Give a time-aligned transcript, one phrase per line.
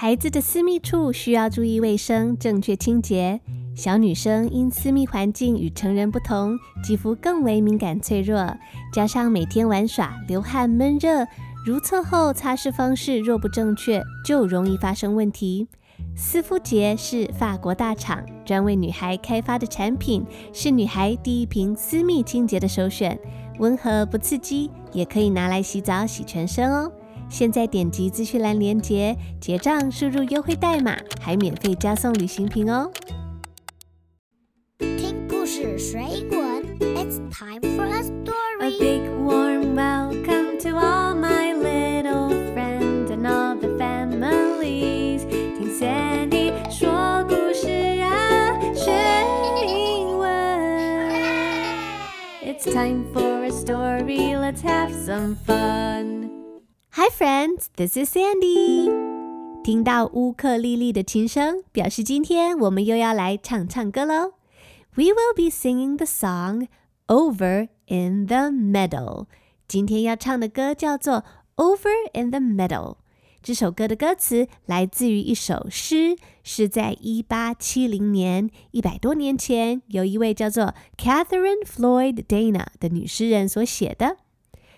[0.00, 3.38] 孩子的私密处需要注意卫生，正确清洁。
[3.76, 8.56] 小女生因私密环境与成人不同，肌肤更为敏感脆弱，
[8.94, 11.26] 加上每天玩耍、流汗、闷热，
[11.66, 15.68] 如厕后擦拭方式若不正确，就容易发生问题。
[16.16, 23.20] 丝肤洁是法国大厂专为女孩开发的产品，是女孩第一瓶私密清洁的首选，
[23.58, 26.90] 温和不刺激，也可以拿来洗澡、洗全身哦。
[27.30, 32.90] 现在点击资讯栏链接结账，输入优惠代码，还免费加送旅行瓶哦。
[34.78, 36.38] 听故事水滚
[36.78, 38.62] ，It's time for a A story.
[38.62, 45.26] A big warm welcome to all my little friends and all the families。
[45.28, 47.68] 听 Sandy 说故事
[48.00, 48.90] 啊，学
[49.66, 50.28] 英文。
[52.42, 54.34] It's time for a story.
[54.36, 56.09] Let's have some fun.
[57.20, 58.88] friends, this is Sandy.
[58.88, 59.62] Sandy。
[59.62, 64.32] 听到乌克丽丽的琴声，表示今天我们又要来唱唱歌喽。
[64.94, 66.68] We will be singing the song
[67.08, 69.26] "Over in the Meadow."
[69.68, 71.22] 今天要唱的歌叫做
[71.56, 72.94] "Over in the Meadow." Meadow》。
[73.42, 84.16] 这首歌的歌词来自于一首诗，是在一八七零年，一百多年前，有一位叫做 Katharine Floyd Dana 的女诗人所写的。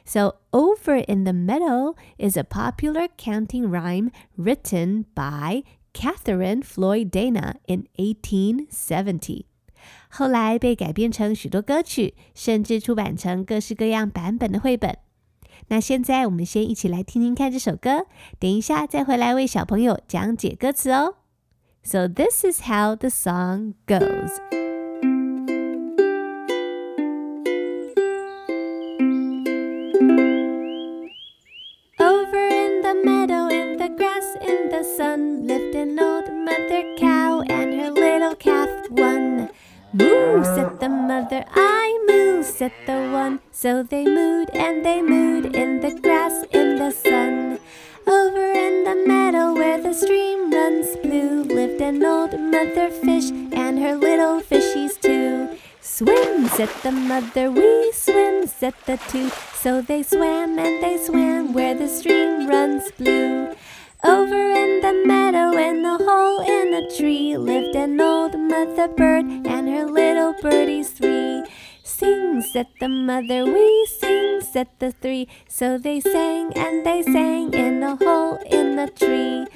[0.05, 7.56] so, over in the meadow is a popular counting rhyme written by Katharine Floyd Dana
[7.67, 9.47] in 1870.
[10.08, 14.98] 后来被改编成许多歌曲，甚至出版成各式各样版本的绘本。
[15.69, 18.06] 那现在我们先一起来听听看这首歌，
[18.39, 21.17] 等一下再回来为小朋友讲解歌词哦。
[21.84, 24.72] So this is how the song goes.
[41.23, 43.41] Mother, I moo, said the one.
[43.52, 47.58] So they mooed and they mooed in the grass, in the sun.
[48.07, 53.79] Over in the meadow where the stream runs blue, lived an old mother fish and
[53.79, 55.57] her little fishies too.
[55.80, 59.30] Swim, said the mother, we swim, said the two.
[59.55, 63.55] So they swam and they swam where the stream runs blue.
[64.05, 69.27] Over in the meadow, in the hole in a tree, lived an old mother bird
[69.46, 71.45] and her little birdies three.
[71.85, 75.29] Sing, said the mother, we sing, said the three.
[75.46, 79.46] So they sang and they sang in a hole in the tree.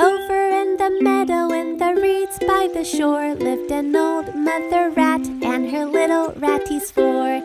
[0.00, 5.24] Over in the meadow, in the reeds by the shore, lived an old mother rat
[5.28, 7.40] and her little ratties four.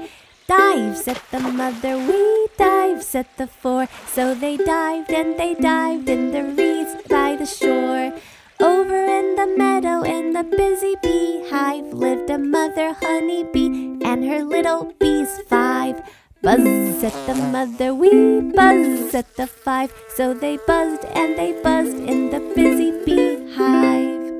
[0.48, 3.86] Dive, said the mother, we dive, said the four.
[4.08, 8.14] So they dived and they dived in the reeds by the shore.
[8.62, 14.94] Over in the meadow, in the busy beehive, lived a mother honeybee and her little
[15.00, 16.02] bees five.
[16.42, 19.92] Buzz at the mother, we buzz at the five.
[20.16, 24.32] So they buzzed and they buzzed in the busy beehive.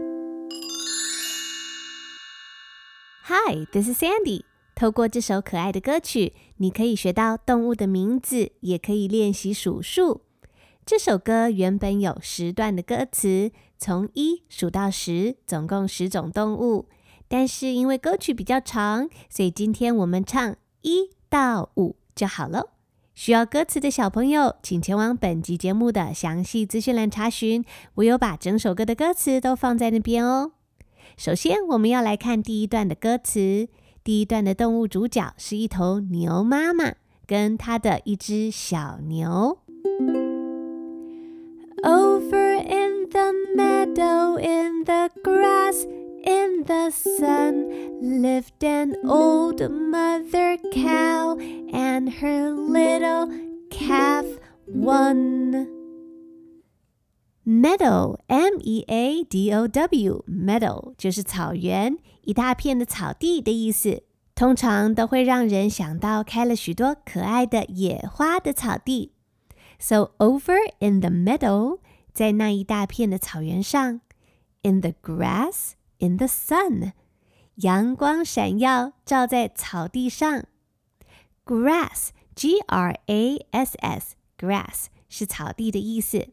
[3.24, 4.47] Hi, this is Sandy.
[4.78, 10.22] 透过这首可爱的歌曲，你可以学到动物的名字，也可以练习数数。
[10.86, 16.88] 这首歌原本有十段的歌词，从一数到十，总共十种动物。
[17.28, 22.70] 但是因为歌曲比较长，所以今天我们唱一到五就好了。
[23.16, 30.52] 需要歌词的小朋友，请前往本集节目的详细资讯栏查询，我有把整首歌的歌词都放在那边哦。
[31.18, 33.70] 首先，我们要来看第一段的歌词。
[34.08, 36.94] 第一段的动物主角是一头牛妈妈
[37.26, 39.58] 跟它的一只小牛。
[41.84, 45.84] Over in the meadow, in the grass,
[46.24, 47.68] in the sun,
[48.02, 51.38] lived an old mother cow
[51.74, 53.28] and her little
[53.70, 54.26] calf
[54.68, 55.68] one.
[57.44, 64.04] Meadow, M-E-A-D-O-W, meadow 就是草原，一大片的草地的意思。
[64.37, 69.13] 通常都会让人想到开了许多可爱的野花的草地。
[69.79, 71.81] So over in the meadow，
[72.13, 74.01] 在那一大片的草原上，
[74.63, 76.93] in the grass, in the sun，
[77.57, 80.45] 阳光闪耀，照在草地上。
[81.45, 86.29] Grass, G-R-A-S-S, grass 是草地的意思。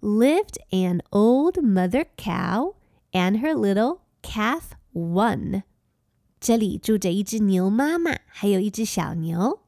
[0.00, 2.74] lived an old mother cow
[3.12, 5.62] and her little calf one。
[6.41, 9.59] 这里住着一只牛妈妈，还有一只小牛。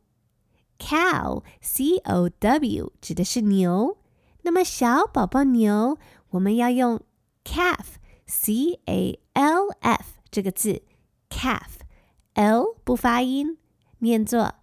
[0.80, 4.00] cow c o w 指的是牛。
[4.42, 6.00] 那么小宝宝牛
[6.32, 7.00] 我们要用
[7.46, 10.82] calf，c a l f 这个字
[11.30, 13.60] ，calf，l 不发音，
[14.00, 14.56] 念作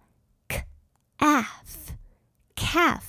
[1.17, 3.03] CAF，Calf。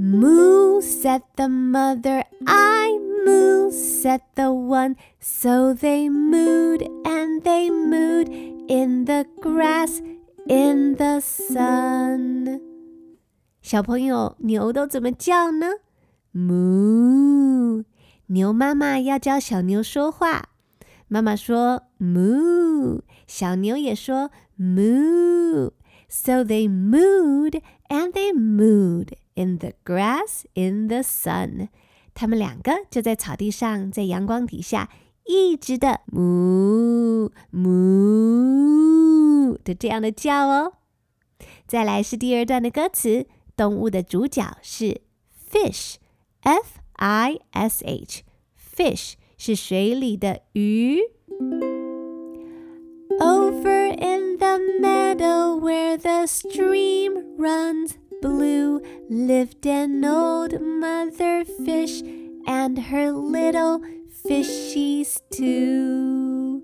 [0.00, 3.07] Moo said the mother, I'm
[3.97, 4.95] said the one.
[5.19, 8.29] So they mooed and they mooed
[8.69, 10.01] in the grass,
[10.47, 12.61] in the sun.
[13.61, 15.67] 小朋友，牛都怎么叫呢？
[16.33, 17.83] moo。
[18.27, 20.49] 牛妈妈要教小牛说话，
[21.07, 31.69] 妈妈说 moo，小牛也说 moo。So they mooed and they mooed in the grass in the sun。
[32.18, 34.90] 他们两个就在草地上，在阳光底下，
[35.24, 40.72] 一直的 moo moo 的这样的叫哦。
[41.68, 45.02] 再来是第二段的歌词，动物的主角是
[45.48, 50.98] fish，f i s h，fish 是水里的鱼。
[53.20, 62.01] Over in the meadow where the stream runs blue lived an old mother fish
[62.47, 63.81] and her little
[64.25, 66.63] fishies too.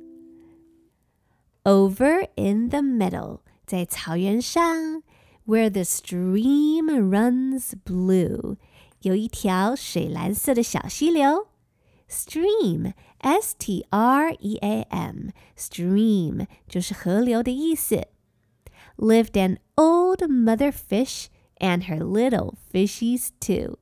[1.65, 5.03] Over in the meadow, 在草原上,
[5.45, 8.57] where the stream runs blue,
[9.01, 11.47] 有一条水蓝色的小溪流。
[12.09, 18.07] Stream, S T R E A M, stream 就是河流的意思。
[18.97, 21.27] Lived an old mother fish
[21.59, 23.77] and her little fishies too，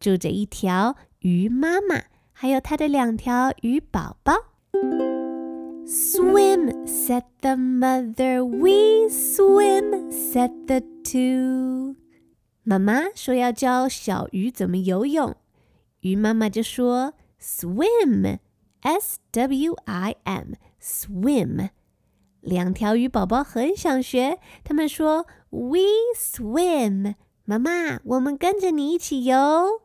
[0.00, 4.34] 住着一条鱼妈妈，还有它的两条鱼宝宝。
[5.84, 8.44] Swim, said the mother.
[8.44, 11.96] We swim, said the two.
[12.62, 15.34] 妈妈说要教小鱼怎么游泳，
[16.00, 18.38] 鱼妈妈就说 swim,
[18.80, 21.70] s w i m, swim。
[22.47, 25.81] 两条鱼宝宝很想学，他们说 We
[26.15, 29.81] swim，妈妈，我们跟着你一起游。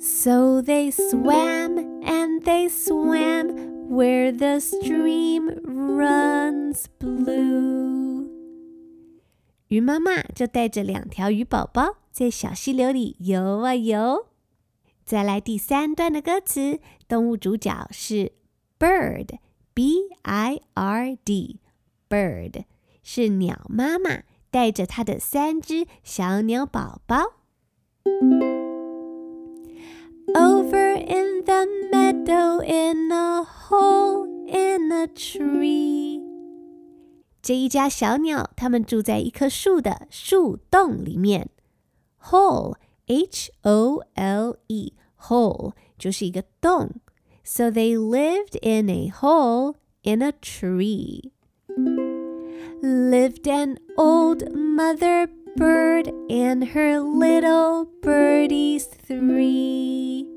[0.00, 8.26] So they swam and they swam where the stream runs blue。
[9.68, 14.26] 鱼妈妈就带着两条鱼宝宝在小溪流里游啊游。
[15.04, 18.32] 再来第三段的歌词，动物主角是
[18.80, 19.38] bird
[19.77, 22.65] bird，b i r d，bird
[23.03, 27.33] 是鸟妈妈带着它的三只小鸟宝宝。
[30.35, 36.21] Over in the meadow, in a hole in a tree。
[37.41, 41.49] 这一家小鸟，它们住在一棵树的树洞里面。
[42.21, 47.01] Hole，h o l e，hole 就是一个洞。
[47.50, 51.32] So they lived in a hole in a tree.
[52.82, 60.28] Lived an old mother bird and her little birdies three.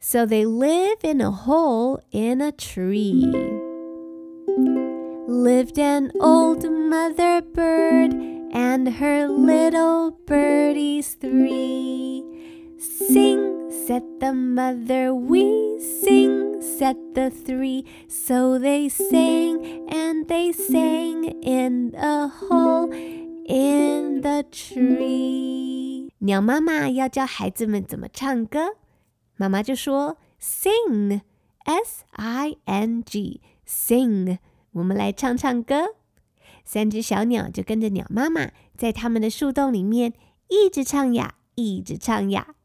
[0.00, 3.32] So they live in a hole in a tree.
[5.28, 8.12] Lived an old mother bird
[8.52, 12.24] and her little birdies three.
[12.78, 17.85] Sing, said the mother, we sing, said the three.
[18.07, 22.91] So they sang and they sang in a hole
[23.47, 26.09] in the tree。
[26.19, 28.77] 鸟妈妈要教孩子们怎么唱歌，
[29.35, 34.39] 妈妈就说 sing，s i n g，sing。
[34.71, 35.95] 我们来唱唱歌。
[36.63, 40.13] 三只小鸟就跟着鸟妈妈，在它们的树洞里面
[40.47, 42.55] 一直唱呀，一直唱呀。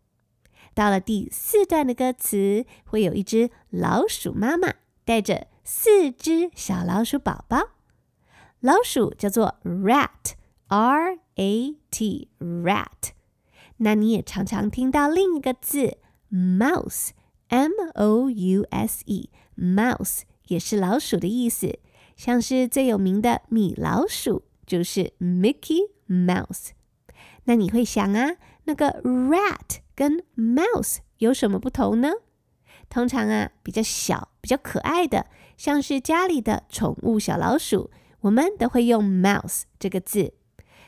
[0.75, 4.73] 到了第四段的歌词，会有一只老鼠妈妈
[5.05, 7.69] 带着四只小老鼠宝宝。
[8.59, 13.13] 老鼠叫做 rat，r a t rat。
[13.77, 15.97] 那你也常常听到另一个字
[16.29, 21.79] mouse，m o u s e，mouse 也是老鼠的意思。
[22.17, 26.69] 像是最有名的米老鼠就是 Mickey Mouse。
[27.45, 32.11] 那你会想啊，那个 rat 跟 mouse 有什么不同呢？
[32.89, 35.25] 通常啊，比较小、比较可爱的，
[35.57, 37.89] 像是家里的宠物小老鼠，
[38.21, 40.33] 我们都会用 mouse 这个字。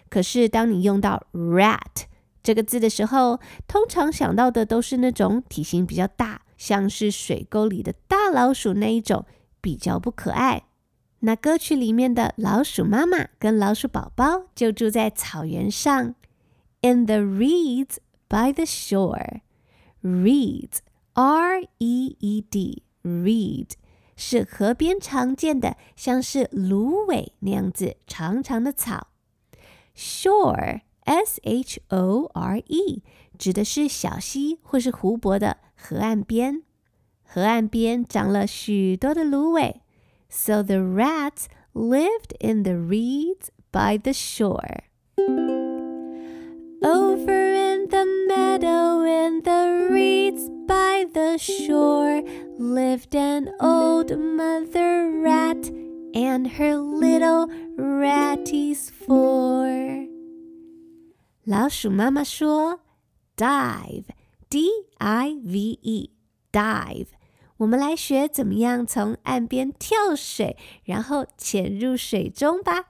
[0.10, 2.06] 可是当你用到 rat
[2.44, 9.26] 这个字的时候，通常想到的都是那种体型比较大，像是水沟里的大老鼠那一种，
[9.60, 10.64] 比较不可爱。
[11.22, 16.14] 那歌曲里面的老鼠妈妈跟老鼠宝宝就住在草原上。
[16.82, 17.98] In the reeds
[18.29, 19.41] by the shore.
[20.03, 20.79] Reeds,
[21.15, 23.71] R E E D, reed
[24.17, 29.09] 是河边常见的，像是芦苇那样子长长的草。
[29.97, 33.03] Shore, S H O R E，
[33.39, 36.63] 指的是小溪或是湖泊的河岸边。
[37.25, 39.81] 河岸边长了许多的芦苇。
[40.29, 41.45] So the rats
[41.75, 44.85] lived in the reeds by the shore.
[46.81, 47.46] Over
[47.87, 52.23] in the meadow in the reeds by the shore
[52.59, 55.71] lived an old mother rat
[56.15, 60.09] and her little ratties four.
[61.45, 62.81] 老鼠妈妈说：“
[63.37, 64.07] Dive,
[64.49, 66.11] D-I-V-E,
[66.53, 67.09] dive。”
[67.59, 72.87] 我们来学怎么样从岸边跳水，然后潜入水中吧。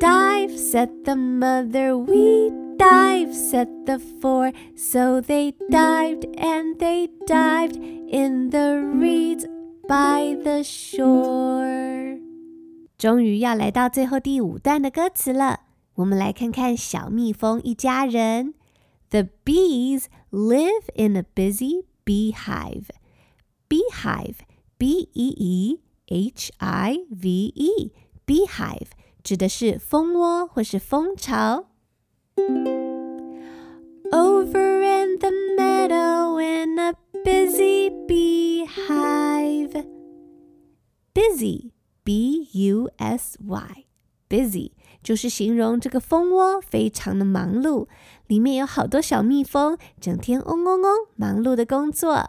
[0.00, 1.96] Dive, said the mother.
[1.96, 4.52] We dive, said the four.
[4.76, 9.46] So they dived and they dived in the reeds
[9.88, 12.20] by the shore.
[12.98, 15.60] 终于要来到最后第五段的歌词了。
[15.94, 18.54] 我们来看看小蜜蜂一家人。
[19.10, 22.86] The bees live in a busy beehive.
[23.68, 24.38] Beehive,
[24.76, 27.92] B E E H I V E,
[28.26, 28.88] beehive
[29.23, 31.67] 指的是蜂窝或是蜂巢。
[34.11, 39.85] Over in the meadow in a busy beehive.
[41.13, 41.71] Busy,
[42.03, 43.85] B U S Y,
[44.29, 44.71] busy
[45.03, 47.87] 就是形容这个蜂窝非常的忙碌，
[48.27, 52.25] 里面有好多小蜜蜂，整天嗡嗡嗡忙碌的工作。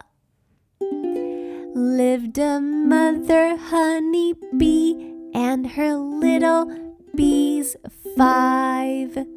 [1.74, 6.67] Lived a mother honey bee and her little
[7.15, 7.75] bees
[8.15, 9.27] five。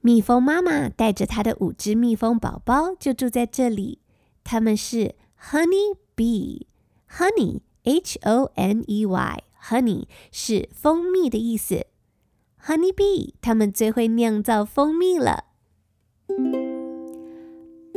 [0.00, 4.00] 蜜蜂妈妈带着她的五只蜜蜂宝宝就住在这里，
[4.42, 5.14] 他们是
[5.50, 11.86] honey bee，honey H O N E Y，honey 是蜂蜜的意思。
[12.66, 15.44] honey bee，他们最会酿造蜂蜜了。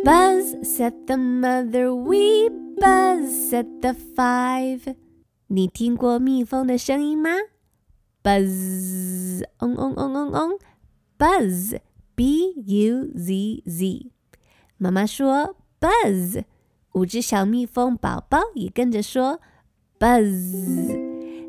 [0.04, 4.96] Buzz said the mother, we buzz said the five。
[5.55, 7.29] 你听过蜜蜂的声音吗
[8.23, 10.59] ？buzz，嗡嗡嗡嗡嗡
[11.19, 14.11] ，buzz，b u z z。
[14.79, 16.45] 妈妈说 buzz，
[16.93, 19.43] 五只小蜜蜂宝宝也跟着说
[19.99, 20.33] buzz。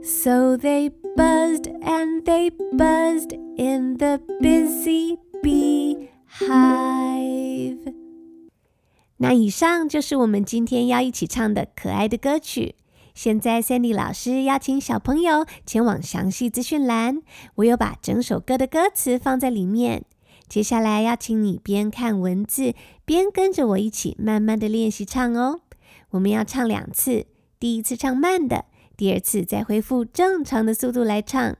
[0.03, 6.09] So they buzzed and they buzzed in the busy beehive。
[9.15, 12.75] 那以上就是我们今天要一起唱的可爱的歌曲。
[13.13, 17.21] 现在，Sandy 老师邀请小朋友前往详细资讯栏，
[17.55, 20.05] 我有把整首歌的歌词放在里面。
[20.49, 22.73] 接下来要请你边看文字，
[23.05, 25.61] 边跟着我一起慢慢的练习唱哦。
[26.09, 27.27] 我们要唱两次，
[27.59, 28.65] 第一次唱慢的，
[28.97, 31.55] 第二次再恢复正常的速度来唱。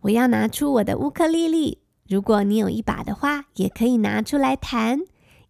[0.00, 5.00] 我要拿出我的乌克丽丽，如果你有一把的话，也可以拿出来弹，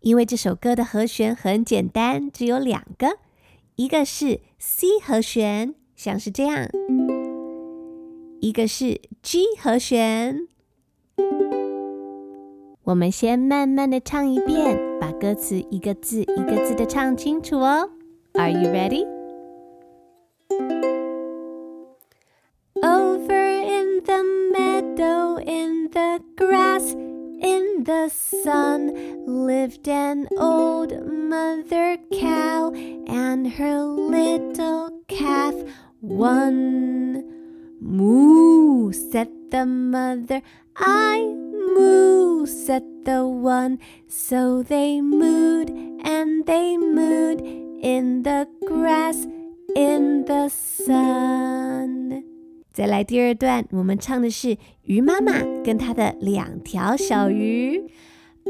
[0.01, 3.19] 因为这首歌的和弦很简单，只有两个。
[3.77, 6.67] 一个是 C 和弦，像是这样；
[8.41, 10.49] 一个是 G 和弦。
[12.85, 17.91] 我们先慢慢的唱一遍，把歌词一个字一个字的唱清楚哦。
[18.33, 19.07] Are you ready?
[22.83, 24.23] Over in the
[24.55, 26.97] meadow, in the grass,
[27.47, 28.81] in the sun,
[29.47, 32.73] lived an old mother cow
[33.07, 35.55] and her little calf.
[36.01, 37.23] One
[37.81, 40.43] moo, said the mother.
[40.77, 41.25] I
[41.77, 43.79] moo, said the one.
[44.09, 45.71] So they mooed
[46.05, 47.41] and they mooed
[47.81, 49.25] in the grass,
[49.77, 52.36] in the sun.
[52.76, 57.84] 再来第二段，我们唱的是鱼妈妈跟她的两条小鱼。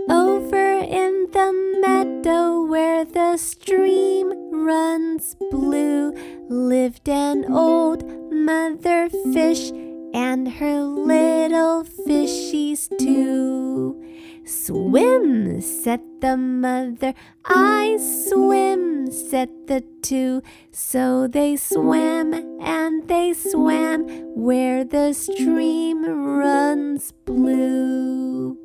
[0.07, 1.51] Over in the
[1.81, 6.13] meadow where the stream runs blue
[6.49, 9.71] lived an old mother fish
[10.13, 13.97] and her little fishies too.
[14.45, 17.13] Swim, said the mother.
[17.45, 20.41] I swim, said the two.
[20.71, 28.57] So they swam and they swam where the stream runs blue.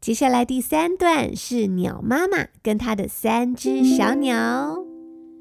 [0.00, 4.84] 接下来第三段是鸟妈妈跟她的三只小鸟。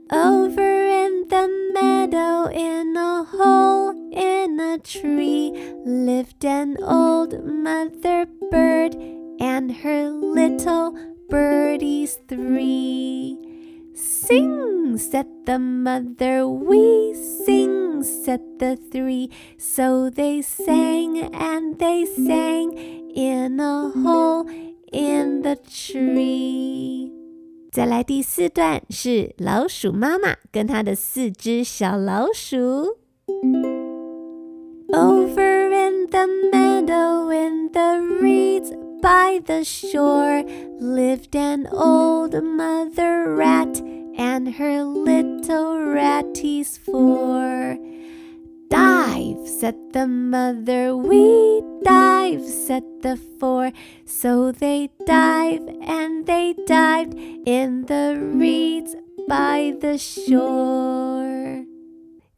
[0.10, 5.52] Over in the meadow, in a hole in a tree,
[5.86, 8.96] lived an old mother bird
[9.40, 10.96] and her little
[11.30, 13.38] birdies three.
[13.94, 19.30] Sing, said the mother, we sing, said the three.
[19.58, 22.74] So they sang and they sang
[23.16, 24.50] in a hole
[24.92, 27.12] in the tree.
[27.72, 32.98] 再来第四段是老鼠妈妈跟她的四只小老鼠。
[34.92, 38.72] Over in the meadow in the reeds
[39.02, 40.44] by the shore
[40.80, 43.82] lived an old mother rat
[44.18, 47.78] and her little ratties four.
[48.70, 53.72] Dive, said the mother, we dive, said the four.
[54.06, 57.14] So they dive and they dived
[57.46, 58.96] in the reeds
[59.28, 61.66] by the shore.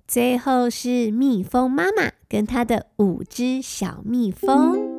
[0.08, 4.96] 最后是蜜蜂妈妈跟她的五只小蜜蜂。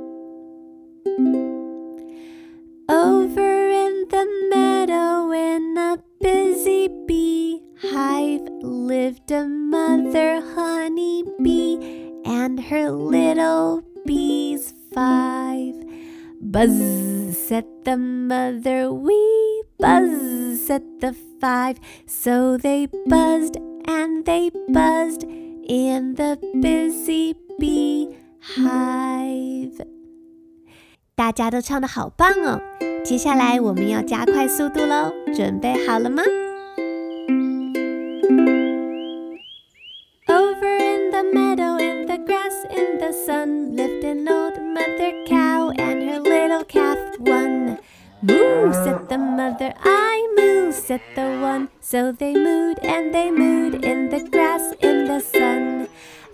[5.30, 11.78] in a busy bee hive lived a mother honey bee
[12.24, 15.74] and her little bees five.
[16.40, 21.78] Buzz, said the mother, we buzz, said the five.
[22.06, 29.86] So they buzzed and they buzzed in the busy bee hive.
[31.14, 32.60] 大家都唱的好棒哦！
[33.04, 36.22] 接下来我们要加快速度喽，准备好了吗？
[40.28, 46.02] Over in the meadow, in the grass, in the sun, lived an old mother cow and
[46.02, 47.78] her little calf one.
[48.22, 51.68] Moo, said the mother, I moo, said the one.
[51.80, 55.49] So they mooed and they mooed in the grass, in the sun.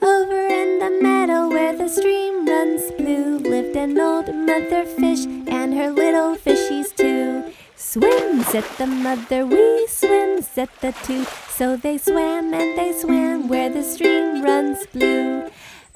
[0.02, 5.74] Over in the meadow where the stream runs blue lived an old mother fish and
[5.74, 7.52] her little fishies too.
[7.76, 11.26] Swim, said the mother, we swim, said the two.
[11.50, 15.50] So they swam and they swam where the stream runs blue.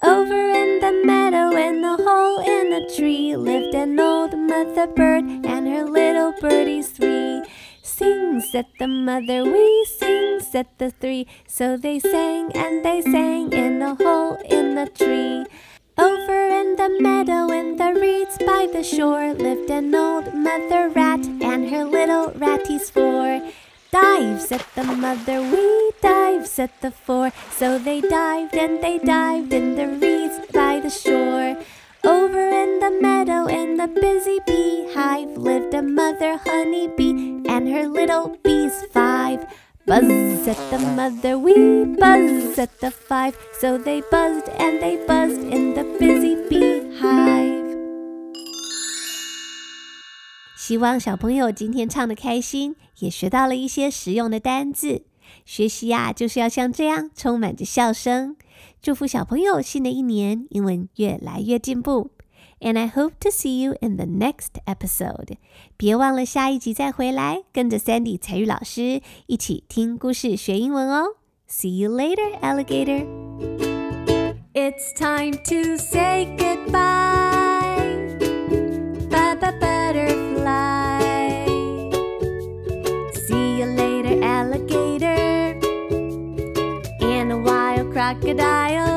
[0.04, 5.26] Over in the meadow in a hole in a tree lived an old mother bird
[5.46, 7.44] and her little birdies three.
[8.02, 11.28] Sing, said the mother, we sing, said the three.
[11.46, 15.46] So they sang and they sang in a hole in the tree.
[16.00, 21.28] Over in the meadow in the reeds by the shore lived an old mother rat
[21.28, 23.40] and her little ratties four.
[23.92, 27.32] Dive, said the mother, we dive, said the four.
[27.52, 31.56] So they dived and they dived in the reeds by the shore.
[32.05, 37.89] Over in the meadow in the busy beehive lived a mother honey bee and her
[37.89, 39.47] little bees five.
[39.87, 43.35] Buzz at the mother, we buzz at the five.
[43.61, 47.65] So they buzzed and they buzzed in the busy beehive.
[50.57, 55.03] 希望小朋友今天唱的开心，也学到了一些实用的单字。
[55.45, 58.37] 学习呀、啊，就是要像这样充满着笑声。
[58.81, 62.11] 祝福小朋友新的一年英文越来越进步。
[62.61, 65.37] And I hope to see you in the next episode。
[65.77, 71.17] 别忘了下一集再回来，跟着 Sandy 彩玉老师一起听故事学英文哦。
[71.49, 73.07] See you later, alligator.
[74.55, 77.20] It's time to say goodbye.
[88.14, 88.91] Crocodile.